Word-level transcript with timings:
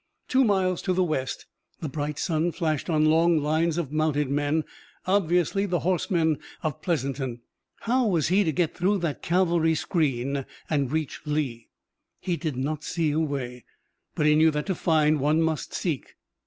Two 0.27 0.43
miles 0.43 0.81
to 0.81 0.93
the 0.93 1.03
west 1.03 1.45
the 1.79 1.87
bright 1.87 2.17
sun 2.17 2.51
flashed 2.51 2.89
on 2.89 3.05
long 3.05 3.37
lines 3.37 3.77
of 3.77 3.91
mounted 3.91 4.31
men, 4.31 4.63
obviously 5.05 5.67
the 5.67 5.81
horsemen 5.81 6.39
of 6.63 6.81
Pleasanton. 6.81 7.41
How 7.81 8.07
was 8.07 8.29
he 8.29 8.43
to 8.43 8.51
get 8.51 8.75
through 8.75 8.97
that 9.01 9.21
cavalry 9.21 9.75
screen 9.75 10.47
and 10.67 10.91
reach 10.91 11.21
Lee? 11.25 11.67
He 12.19 12.35
did 12.35 12.57
not 12.57 12.83
see 12.83 13.11
a 13.11 13.19
way, 13.19 13.63
but 14.15 14.25
he 14.25 14.33
knew 14.33 14.49
that 14.49 14.65
to 14.65 14.73
find, 14.73 15.19
one 15.19 15.39
must 15.39 15.71
seek. 15.71 16.15